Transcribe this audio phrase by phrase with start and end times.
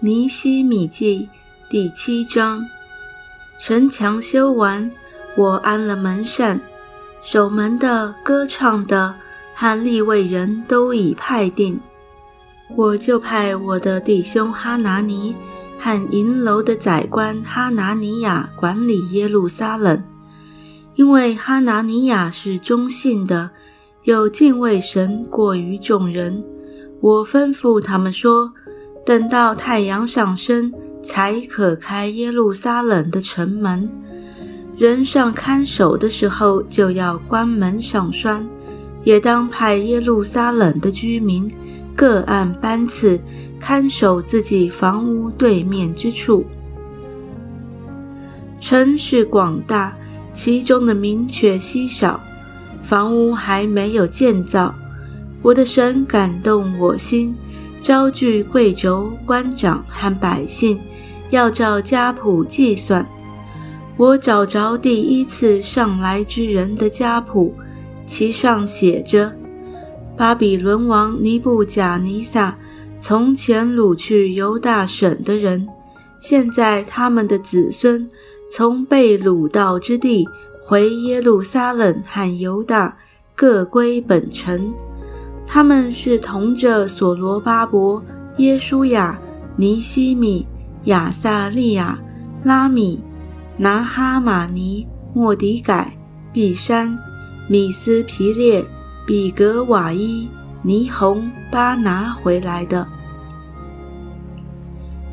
[0.00, 1.28] 尼西米记
[1.68, 2.64] 第七章：
[3.58, 4.88] 城墙修完，
[5.36, 6.60] 我安了门扇，
[7.20, 9.14] 守门的、歌唱的
[9.54, 11.80] 和立位人都已派定。
[12.76, 15.34] 我就派我的弟兄哈拿尼
[15.80, 20.04] 和银楼的宰官哈拿尼亚管理耶路撒冷，
[20.94, 23.50] 因为哈拿尼亚是忠信的，
[24.04, 26.42] 又敬畏神过于众人。
[27.00, 28.52] 我吩咐他们说。
[29.06, 30.70] 等到太阳上升，
[31.02, 33.88] 才可开耶路撒冷的城门。
[34.76, 38.46] 人上看守的时候，就要关门上栓。
[39.04, 41.50] 也当派耶路撒冷的居民
[41.96, 43.18] 各按班次
[43.58, 46.44] 看守自己房屋对面之处。
[48.60, 49.96] 城市广大，
[50.34, 52.20] 其中的民却稀少，
[52.82, 54.74] 房屋还没有建造。
[55.42, 57.34] 我的神感动我心。
[57.80, 60.80] 招聚贵胄、官长和百姓，
[61.30, 63.08] 要照家谱计算。
[63.96, 67.54] 我找着第一次上来之人的家谱，
[68.04, 69.32] 其上写着：
[70.16, 72.58] 巴比伦王尼布贾尼撒
[72.98, 75.68] 从前掳去犹大省的人，
[76.18, 78.10] 现在他们的子孙
[78.50, 80.28] 从被掳到之地
[80.68, 82.94] 回耶路撒冷和犹大，
[83.34, 84.70] 各归本城。
[85.46, 88.04] 他们是同着所罗巴伯、
[88.36, 89.18] 耶稣亚、
[89.56, 90.46] 尼西米、
[90.84, 91.98] 亚撒利亚、
[92.44, 93.02] 拉米、
[93.56, 95.96] 拿哈马尼、莫迪改、
[96.34, 96.98] 毕山、
[97.48, 98.62] 米斯皮列、
[99.06, 100.28] 比格瓦伊、
[100.60, 102.86] 尼红、巴拿回来的。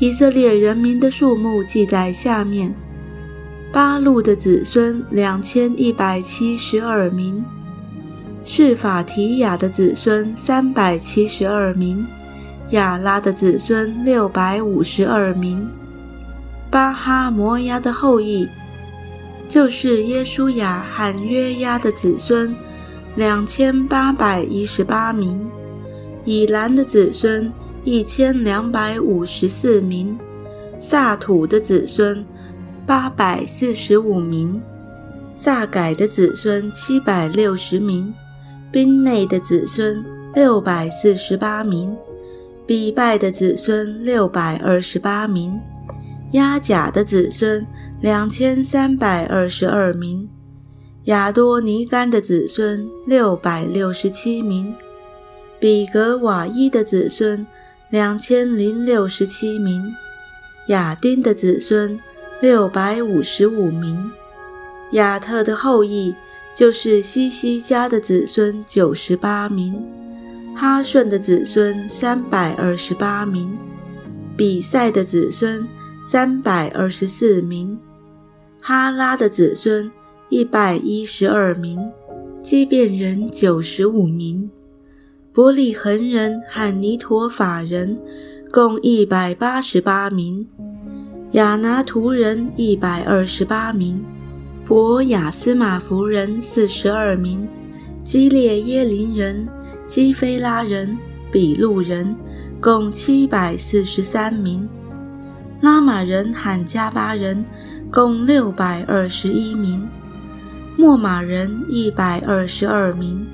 [0.00, 2.74] 以色列人民的数目记在下面：
[3.72, 7.44] 八路的子孙两千一百七十二名。
[8.48, 12.06] 是法提亚的子孙三百七十二名，
[12.70, 15.68] 亚拉的子孙六百五十二名，
[16.70, 18.48] 巴哈摩亚的后裔
[19.48, 22.54] 就是耶稣亚和约押的子孙
[23.16, 25.44] 两千八百一十八名，
[26.24, 27.52] 以兰的子孙
[27.82, 30.16] 一千两百五十四名，
[30.80, 32.24] 萨土的子孙
[32.86, 34.62] 八百四十五名，
[35.34, 38.14] 萨改的子孙七百六十名。
[38.70, 40.04] 宾内的子孙
[40.34, 41.96] 六百四十八名，
[42.64, 45.58] 比拜的子孙六百二十八名，
[46.32, 47.66] 亚甲的子孙
[48.00, 50.28] 两千三百二十二名，
[51.04, 54.72] 亚多尼干的子孙六百六十七名，
[55.58, 57.44] 比格瓦伊的子孙
[57.90, 59.92] 两千零六十七名，
[60.68, 61.98] 亚丁的子孙
[62.40, 64.10] 六百五十五名，
[64.92, 66.14] 亚特的后裔。
[66.54, 69.78] 就是西西家的子孙九十八名，
[70.54, 73.54] 哈顺的子孙三百二十八名，
[74.38, 75.68] 比赛的子孙
[76.02, 77.78] 三百二十四名，
[78.62, 79.92] 哈拉的子孙
[80.30, 81.78] 一百一十二名，
[82.42, 84.50] 基变人九十五名，
[85.34, 88.00] 伯利恒人和尼陀法人
[88.50, 90.48] 共一百八十八名，
[91.36, 94.02] 亚拿图人一百二十八名。
[94.64, 97.46] 博雅斯马夫人四十二名，
[98.02, 99.46] 基列耶林人、
[99.86, 100.96] 基菲拉人、
[101.30, 102.16] 比路人
[102.58, 104.66] 共七百四十三名，
[105.60, 107.44] 拉玛人和加巴人
[107.92, 109.86] 共六百二十一名，
[110.74, 113.26] 莫马人一百二十二名，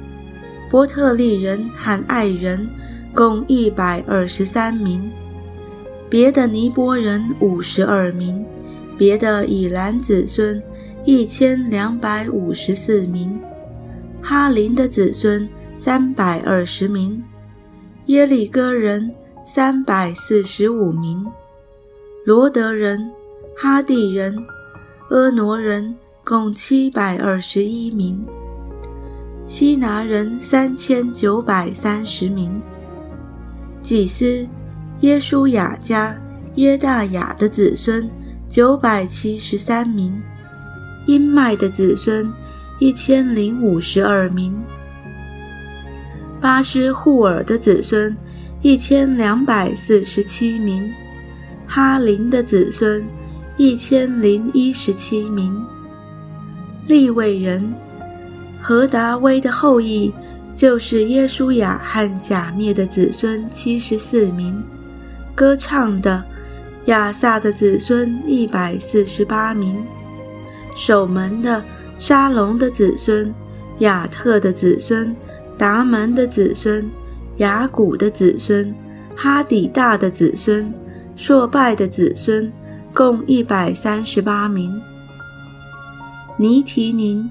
[0.69, 2.69] 伯特利人和爱人
[3.15, 5.09] 共一百二十三名，
[6.13, 8.45] 别的尼泊人五十二名，
[8.99, 10.63] 别的以兰子孙。
[11.07, 13.41] 一千两百五十四名，
[14.21, 17.25] 哈林的子孙三百二十名，
[18.07, 19.11] 耶利哥人
[19.43, 21.27] 三百四十五名，
[22.27, 23.11] 罗德人、
[23.57, 24.37] 哈蒂人、
[25.09, 28.23] 阿挪人共七百二十一名，
[29.47, 32.61] 西拿人三千九百三十名，
[33.83, 34.47] 祭司
[35.03, 36.17] 耶书雅家
[36.55, 38.09] 耶大雅的子孙
[38.49, 40.21] 九百七十三名。
[41.07, 42.33] 阴麦的子孙
[42.79, 44.57] 一千零五十二名，
[46.41, 48.17] 巴施户尔的子孙
[48.61, 50.89] 一千两百四十七名，
[51.67, 53.05] 哈林的子孙
[53.57, 55.61] 一千零一十七名，
[56.87, 57.75] 利未人
[58.61, 60.15] 何达威的后裔
[60.55, 64.63] 就是耶书雅和假灭的子孙七十四名，
[65.43, 66.23] 歌唱的
[66.85, 69.85] 亚萨的子孙一百四十八名。
[70.77, 71.61] 守门的
[71.99, 73.35] 沙龙的子孙，
[73.81, 75.13] 亚特的子孙，
[75.59, 76.89] 达门的子孙，
[77.39, 78.73] 雅古的子孙，
[79.17, 80.73] 哈底大的子孙，
[81.17, 82.53] 朔拜的子孙，
[82.95, 84.81] 共一百三十八名。
[86.37, 87.29] 尼提宁、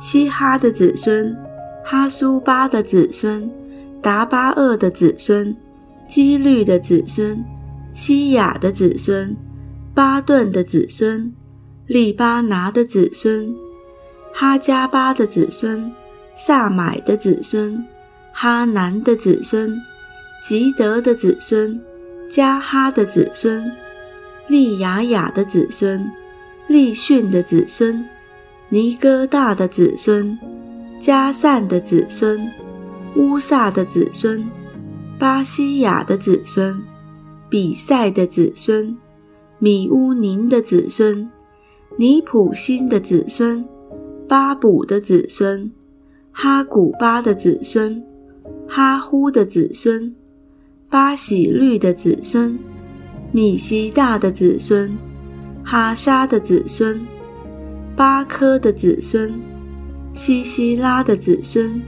[0.00, 1.36] 希哈的子孙，
[1.84, 3.46] 哈苏巴的子孙，
[4.00, 5.54] 达巴厄的子孙，
[6.10, 7.42] 基律的子孙，
[7.94, 9.34] 西雅的子孙，
[9.94, 11.32] 巴顿的子孙，
[11.86, 13.54] 利巴拿的子孙，
[14.34, 15.90] 哈加巴的子孙。
[16.36, 17.84] 萨买的子孙，
[18.32, 19.78] 哈南的子孙，
[20.42, 21.78] 吉德的子孙，
[22.30, 23.70] 加哈的子孙，
[24.48, 26.10] 利雅雅的子孙，
[26.66, 28.02] 利逊的子孙，
[28.70, 30.38] 尼哥大的子孙，
[30.98, 32.50] 加散的子孙，
[33.16, 34.42] 乌萨的子孙，
[35.20, 36.82] 巴西亚的子孙，
[37.50, 38.96] 比赛的子孙，
[39.58, 41.30] 米乌宁的子孙，
[41.98, 43.62] 尼普辛的子孙，
[44.26, 45.70] 巴卜的子孙。
[46.32, 48.02] 哈古巴的子孙，
[48.66, 50.14] 哈呼的子孙，
[50.88, 52.58] 巴喜律的子孙，
[53.30, 54.96] 米西大的子孙，
[55.62, 56.98] 哈沙的子孙，
[57.94, 59.38] 巴科的子孙，
[60.14, 61.82] 西西拉的子孙，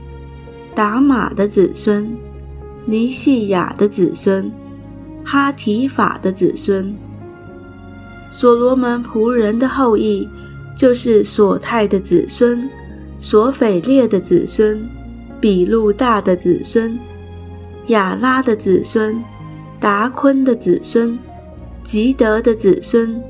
[0.75, 2.15] 达玛的子孙，
[2.85, 4.51] 尼细亚的子孙，
[5.23, 6.93] 哈提法的子孙，
[8.31, 10.27] 所罗门仆人的后裔，
[10.75, 12.69] 就是所泰的子孙。
[13.19, 14.85] 索斐列的子孙，
[15.39, 16.99] 比路大的子孙，
[17.87, 19.23] 亚拉的子孙，
[19.79, 21.17] 达昆的子孙，
[21.85, 23.23] 吉德的子孙，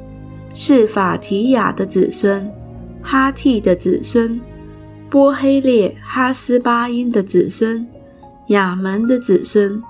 [0.52, 2.52] 是法提亚的子孙，
[3.04, 4.42] 哈替的子孙，
[5.12, 7.88] 波黑列哈斯巴因的子孙，
[8.48, 9.82] 亚门的子孙，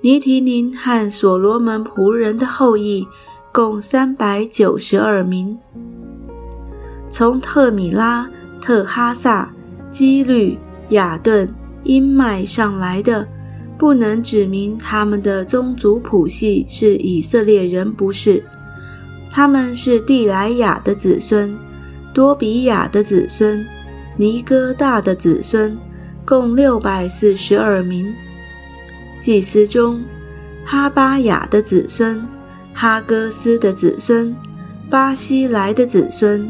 [0.00, 3.06] 尼提宁和所罗门仆人的后裔
[3.52, 5.58] 共三百九十二名，
[7.10, 8.28] 从特米拉。
[8.60, 9.50] 特哈萨、
[9.90, 10.58] 基律、
[10.90, 11.48] 雅顿、
[11.84, 13.26] 因麦上来的，
[13.78, 18.44] 不能指明他们的宗族谱系是以色列人，不是。
[19.30, 21.56] 他们是蒂莱雅的子孙，
[22.12, 23.64] 多比亚的子孙，
[24.16, 25.78] 尼哥大的子孙，
[26.28, 28.14] 共六百四十二名。
[29.18, 30.04] 祭司中，
[30.62, 32.22] 哈巴雅的子孙，
[32.74, 34.36] 哈哥斯的子孙，
[34.90, 36.46] 巴西来的子孙。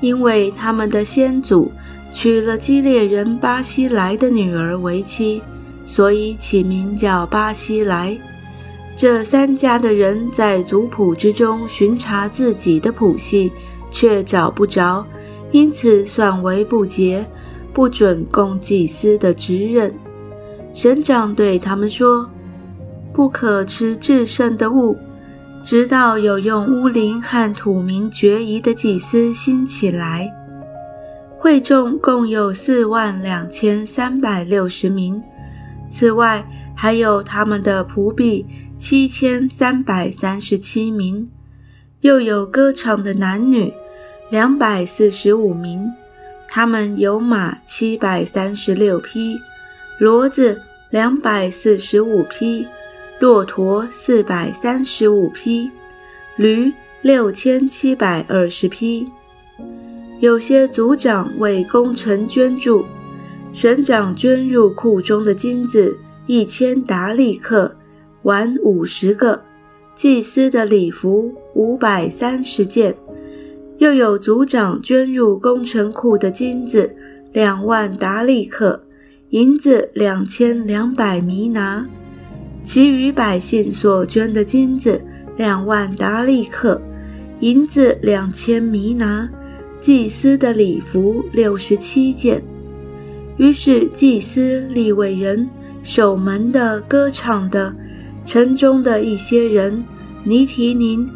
[0.00, 1.70] 因为他们的先祖
[2.10, 5.40] 娶了基列人巴西来的女儿为妻，
[5.86, 8.18] 所以起名叫巴西来。
[8.96, 13.52] 这三家的人在族谱之中巡查自己的谱系，
[13.88, 15.06] 却找不着，
[15.52, 17.24] 因此算为不洁，
[17.72, 19.94] 不准供祭司的职任。
[20.72, 22.30] 神长对他们说
[23.12, 24.96] ：“不可吃至圣的物。”
[25.62, 30.28] 直到有用乌灵和土民决疑的祭司兴起来，
[31.38, 35.22] 会众共有四万两千三百六十名，
[35.88, 38.44] 此外还有他们的仆婢
[38.76, 41.30] 七千三百三十七名，
[42.00, 43.72] 又有歌唱的男女
[44.30, 45.88] 两百四十五名，
[46.54, 49.40] 他们有马七百三十六匹，
[49.98, 50.60] 骡子
[50.90, 52.68] 两百四十五匹。
[53.18, 55.70] 骆驼四百三十五匹，
[56.36, 56.70] 驴
[57.00, 59.08] 六千七百二十匹。
[60.20, 62.84] 有些族长为工程捐助，
[63.54, 67.74] 省长捐入库中的金子一千达利克，
[68.24, 69.42] 碗五十个，
[69.94, 72.94] 祭司的礼服五百三十件。
[73.82, 76.94] 又有族长捐入工程库的金子
[77.32, 78.80] 两万达利克，
[79.30, 81.84] 银子两千两百弥拿。
[82.62, 85.02] 其余百姓所捐的金子
[85.36, 86.80] 两万达利克，
[87.40, 89.28] 银子两千弥拿，
[89.80, 92.40] 祭司的礼服六十七件。
[93.36, 95.50] 于是祭司、立位人、
[95.82, 97.74] 守门的、歌唱的、
[98.24, 99.84] 城中的一些人、
[100.22, 101.10] 尼提宁，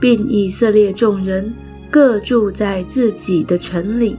[0.00, 1.54] 并以色列众人，
[1.90, 4.18] 各住在自己的城里。